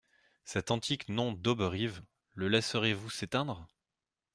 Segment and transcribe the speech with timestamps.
[0.45, 2.01] Cet antique nom d'Auberive,
[2.33, 3.67] le laisserez-vous s'éteindre?